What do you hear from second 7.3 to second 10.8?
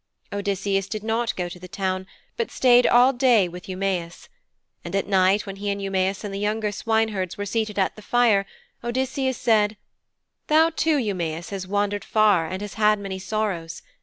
were seated at the fire, Odysseus said, 'Thou,